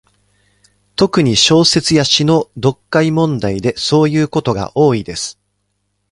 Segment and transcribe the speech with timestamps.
[0.95, 5.39] 特に、小説や詩の読解問題でそういうことが多いです。